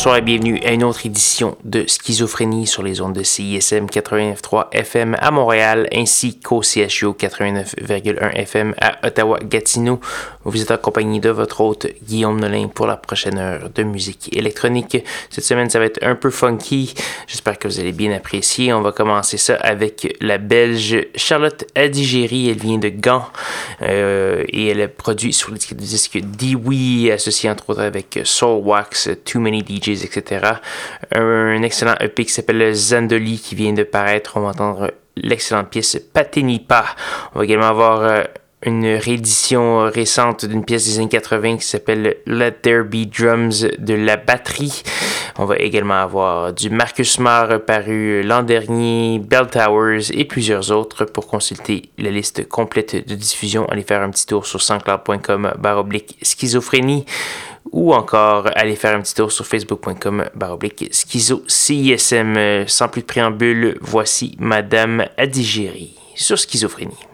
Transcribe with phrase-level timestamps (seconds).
[0.00, 4.68] Bonsoir et bienvenue à une autre édition de Schizophrénie sur les ondes de CISM 89.3
[4.72, 10.00] FM à Montréal ainsi qu'au CHU 89.1 FM à Ottawa-Gatineau.
[10.44, 15.04] Vous êtes accompagné de votre hôte Guillaume Nolin pour la prochaine heure de musique électronique.
[15.28, 16.94] Cette semaine, ça va être un peu funky.
[17.26, 18.72] J'espère que vous allez bien apprécier.
[18.72, 22.48] On va commencer ça avec la Belge Charlotte Adigéry.
[22.48, 23.26] Elle vient de Gand
[23.82, 29.10] euh, et elle a produit sur le disque Dewey, associé entre autres avec Soul Wax,
[29.26, 30.54] Too Many DJs, etc.
[31.14, 34.36] Un, excellent EP qui s'appelle Zandoli qui vient de paraître.
[34.36, 36.84] On va entendre l'excellente pièce Patenipa.
[37.34, 38.22] On va également avoir euh,
[38.64, 43.94] une réédition récente d'une pièce des années 80 qui s'appelle Let There Be Drums de
[43.94, 44.82] la batterie.
[45.38, 51.06] On va également avoir du Marcus Marr paru l'an dernier, Bell Towers et plusieurs autres.
[51.06, 56.18] Pour consulter la liste complète de diffusion, allez faire un petit tour sur sanscloud.com baroblique
[56.20, 57.06] schizophrénie
[57.72, 62.64] ou encore allez faire un petit tour sur facebook.com baroblique schizo CISM.
[62.66, 67.09] Sans plus de préambule, voici Madame Adigéry sur schizophrénie.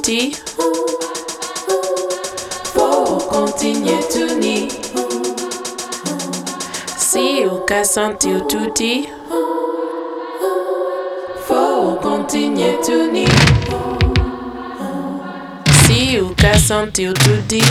[0.00, 0.32] écouter
[2.74, 4.68] pour continuer tout ni.
[6.96, 9.08] Si au cas sentir tout dit
[11.46, 13.26] faut continuer tout ni.
[15.84, 17.62] Si au cas sentir tout dit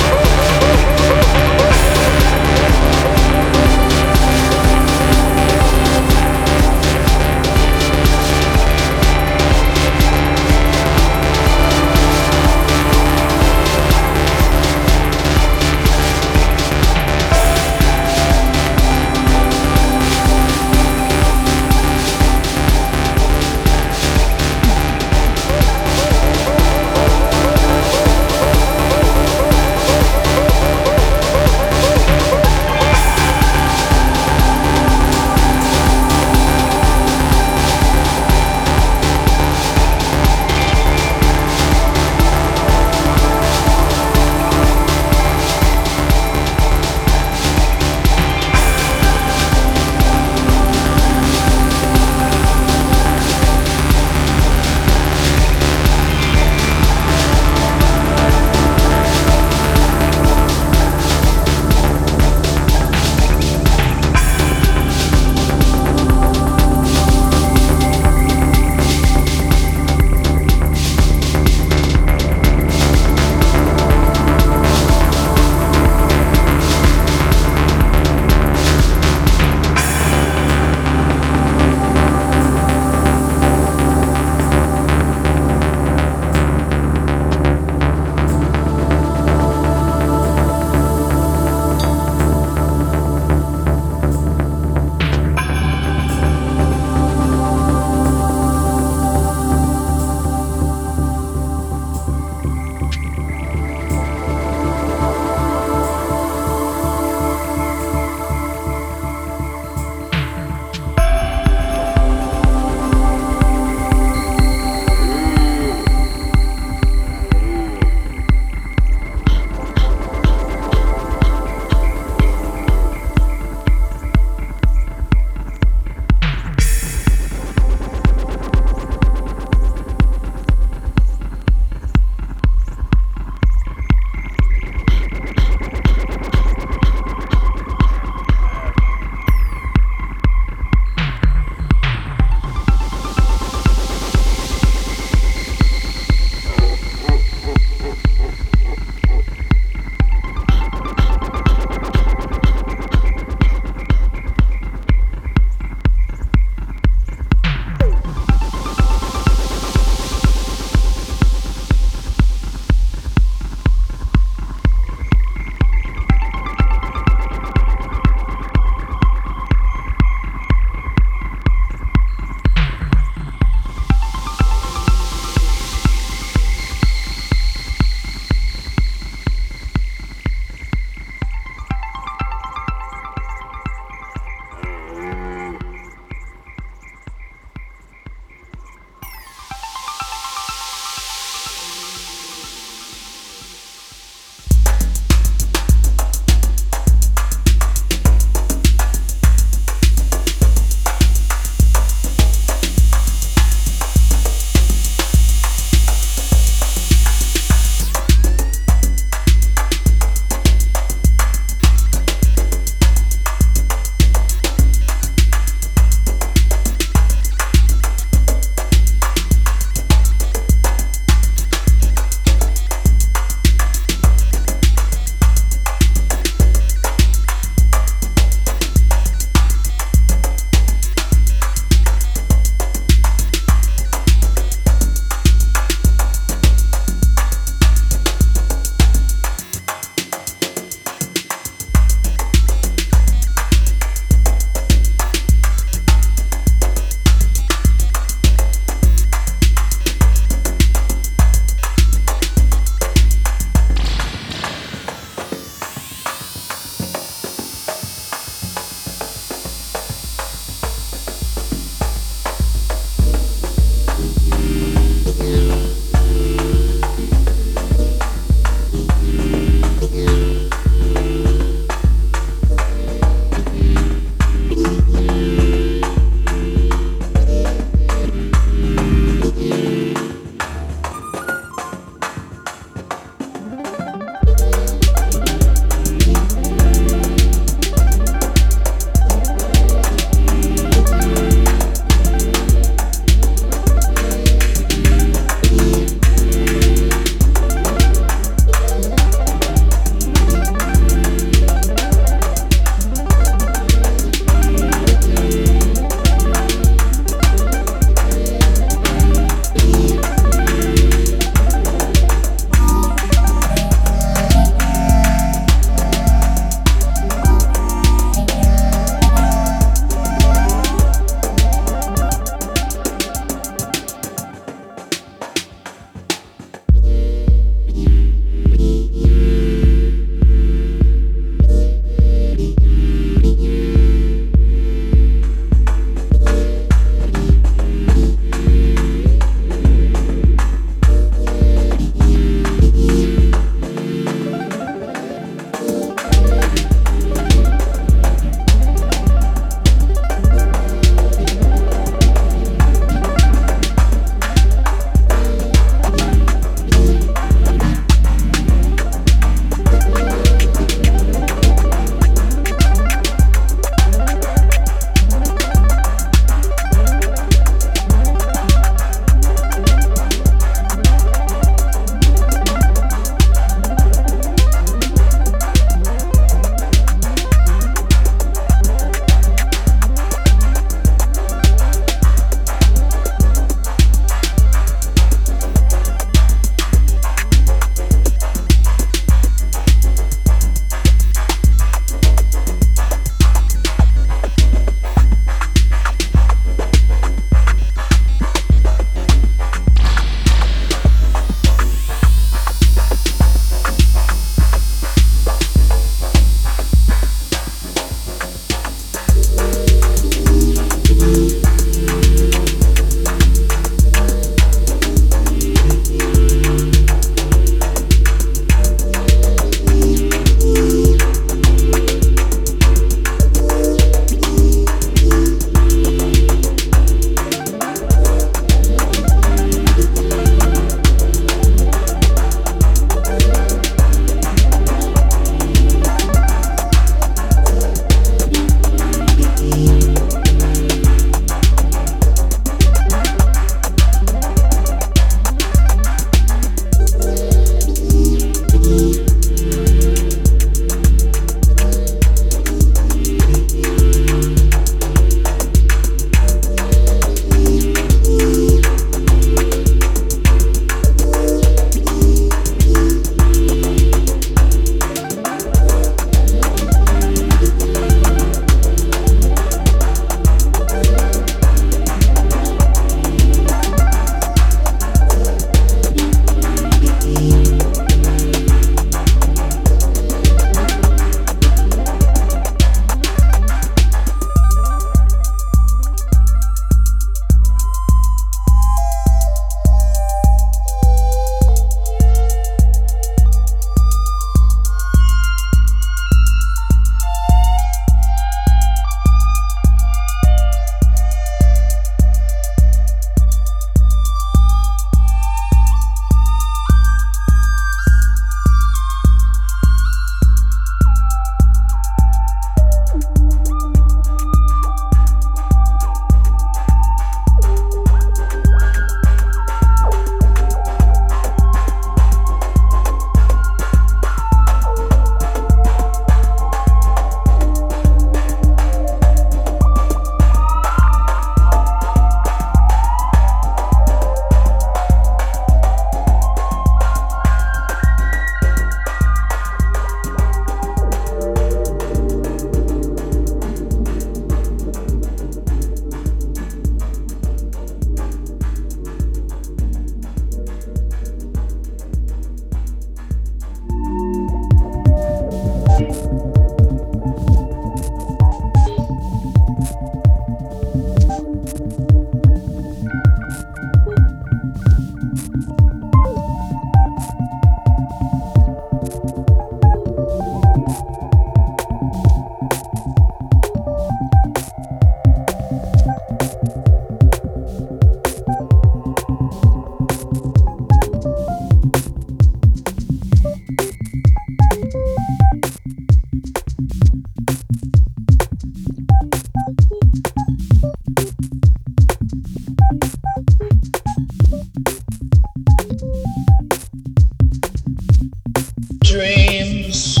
[598.91, 600.00] dreams.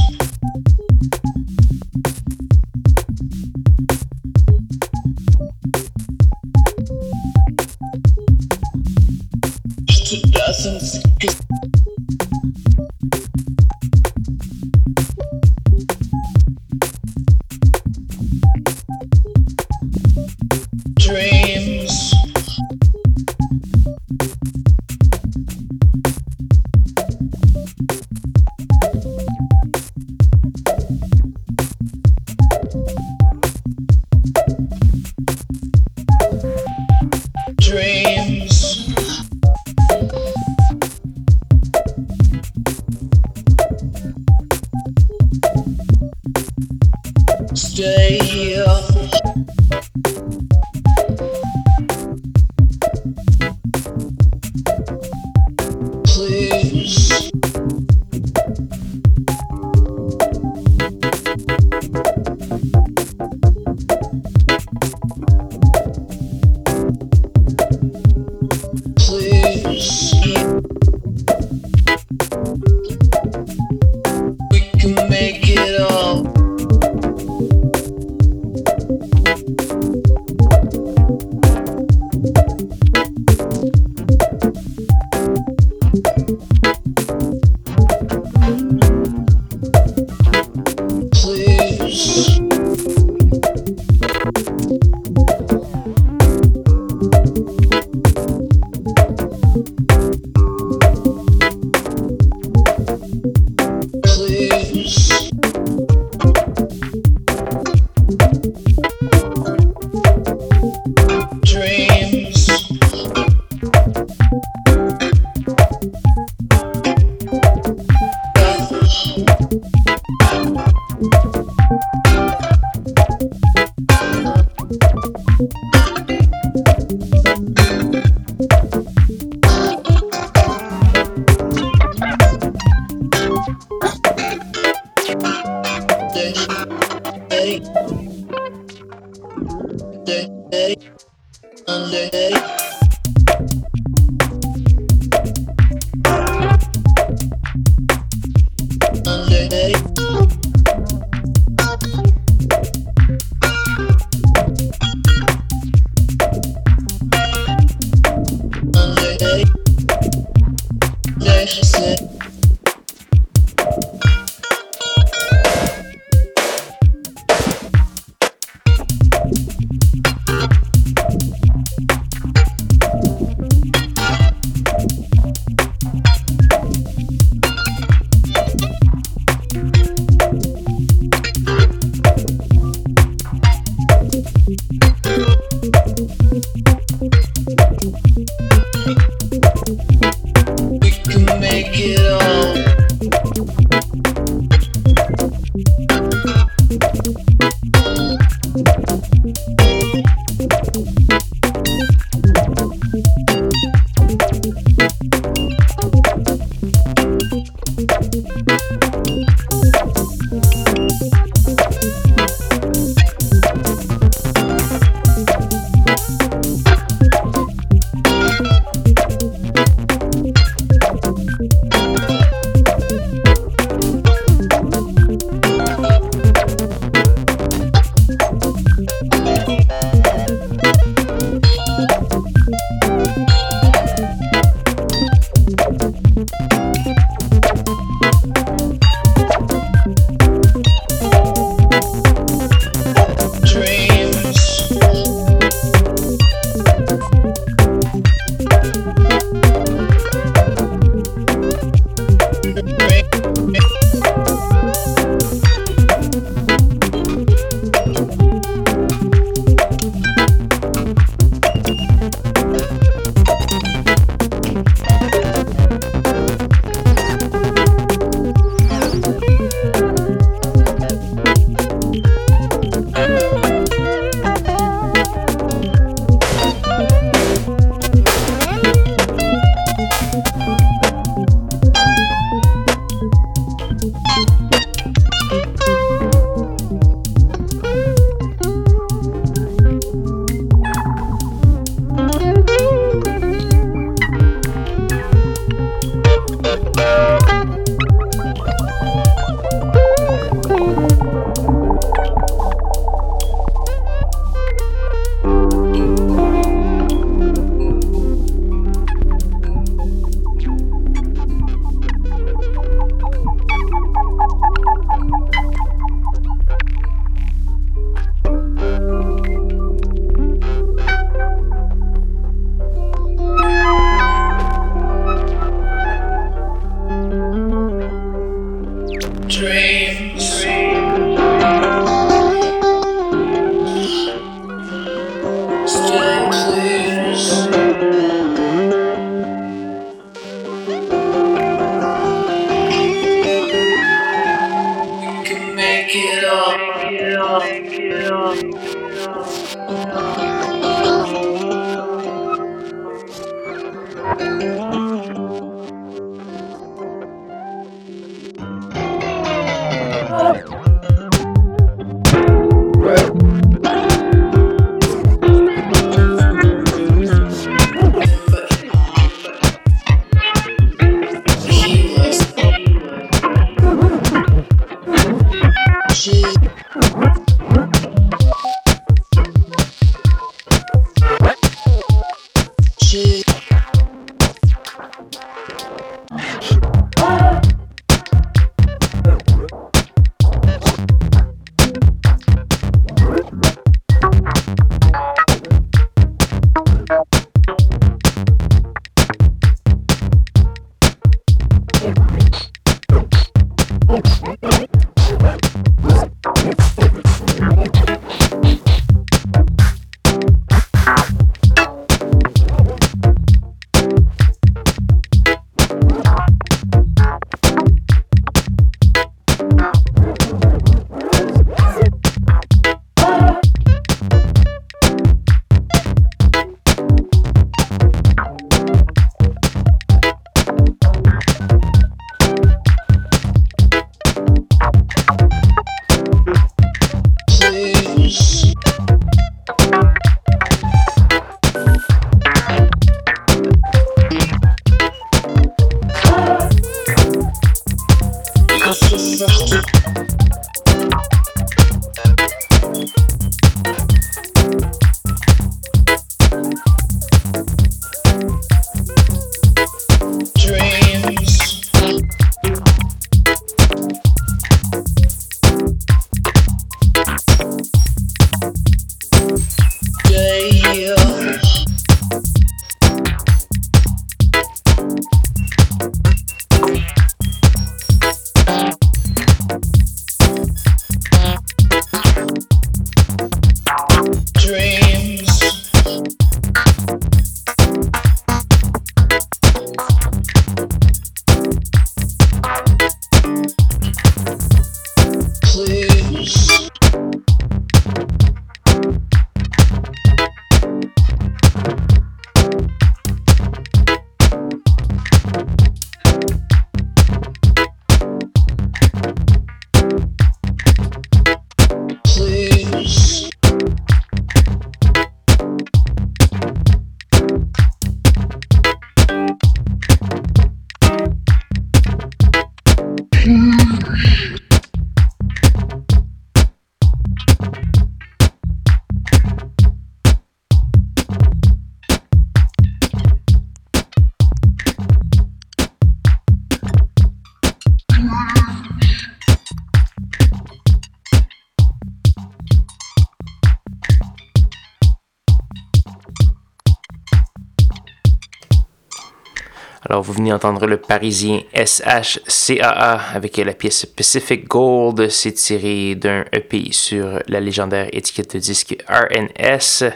[549.91, 555.09] Alors, vous venez d'entendre le parisien SHCAA avec la pièce Pacific Gold.
[555.09, 559.91] C'est tiré d'un EP sur la légendaire étiquette de disque RNS.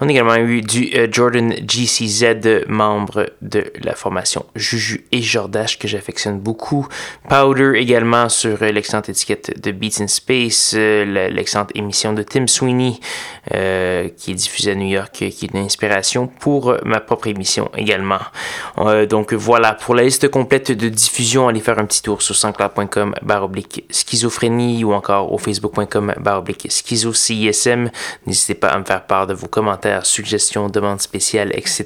[0.00, 5.80] On a également eu du euh, Jordan GCZ, membre de la formation Juju et Jordache,
[5.80, 6.86] que j'affectionne beaucoup.
[7.28, 12.46] Powder également sur euh, l'excellente étiquette de Beats in Space, euh, l'excellente émission de Tim
[12.46, 13.00] Sweeney,
[13.50, 18.20] qui est diffusée à New York, qui est une inspiration pour ma propre émission également.
[19.08, 23.14] Donc voilà, pour la liste complète de diffusion, allez faire un petit tour sur sanscloud.com
[23.22, 27.90] baroblique schizophrénie ou encore au facebook.com baroblique schizo CISM.
[28.26, 31.84] N'hésitez pas à me faire part de vos commentaires, suggestions, demandes spéciales, etc.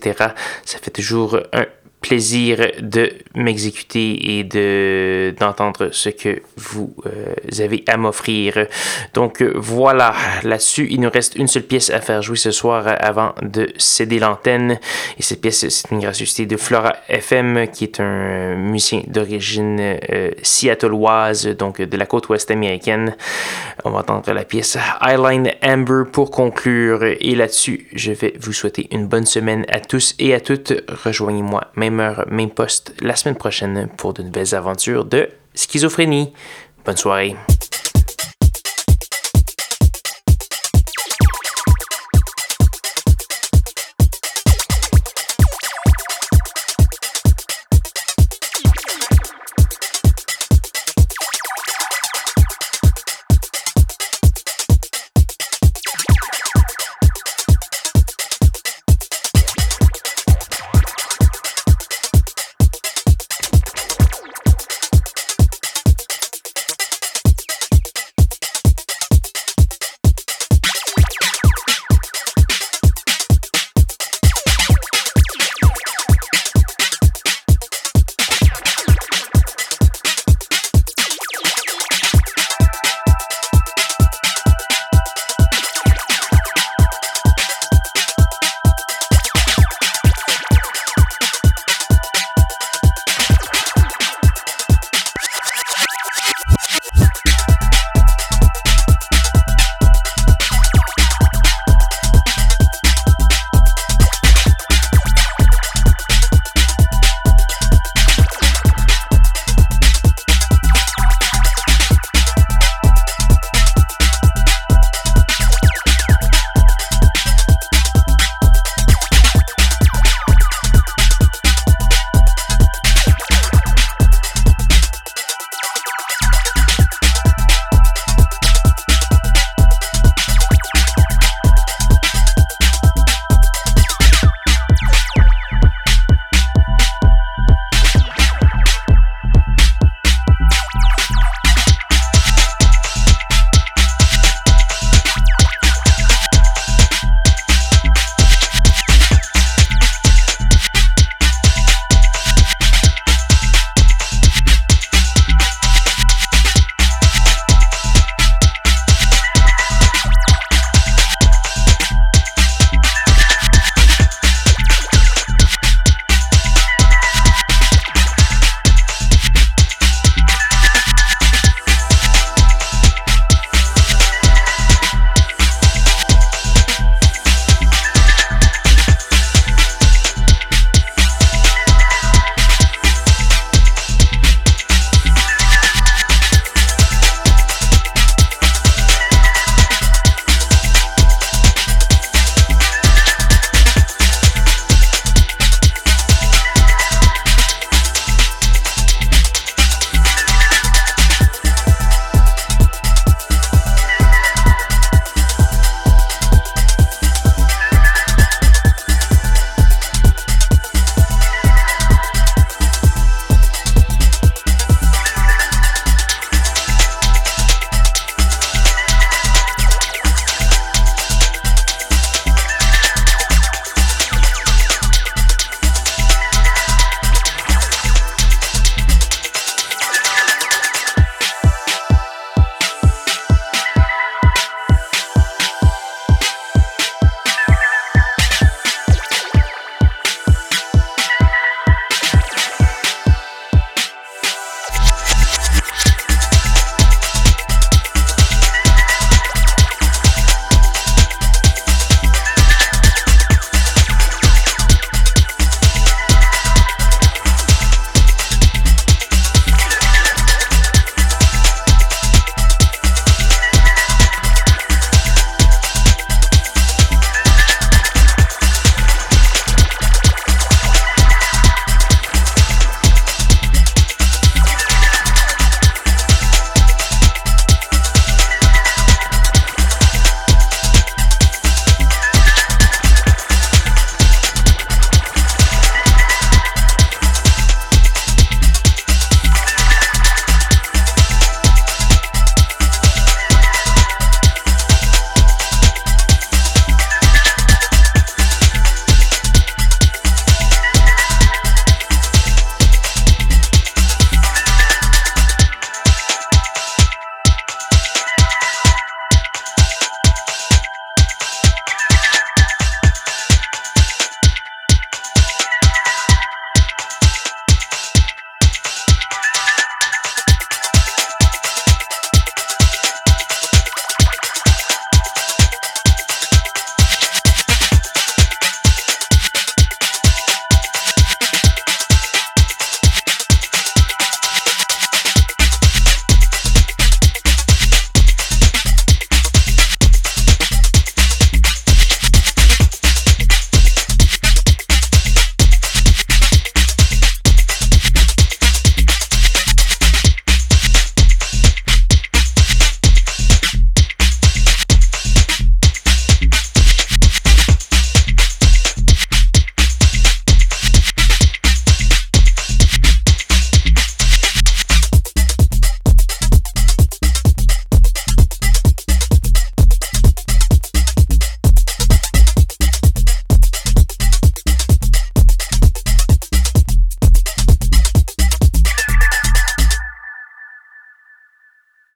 [0.64, 1.66] Ça fait toujours un
[2.01, 8.66] plaisir de m'exécuter et de d'entendre ce que vous euh, avez à m'offrir.
[9.14, 13.34] Donc voilà, là-dessus, il nous reste une seule pièce à faire jouer ce soir avant
[13.42, 14.78] de céder l'antenne.
[15.18, 20.30] Et cette pièce, c'est une gracieuseté de Flora FM, qui est un musicien d'origine euh,
[21.59, 23.16] donc de la côte ouest américaine.
[23.84, 27.03] On va entendre la pièce Highline Amber pour conclure.
[27.05, 30.72] Et là-dessus, je vais vous souhaiter une bonne semaine à tous et à toutes.
[31.05, 36.32] Rejoignez-moi même heure, même poste la semaine prochaine pour de nouvelles aventures de schizophrénie.
[36.84, 37.36] Bonne soirée.